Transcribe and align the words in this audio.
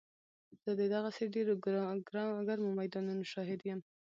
زه 0.63 0.71
د 0.79 0.81
دغسې 0.95 1.23
ډېرو 1.35 1.53
ګرمو 2.43 2.69
میدانونو 2.79 3.23
شاهد 3.33 3.59
یم. 3.69 3.79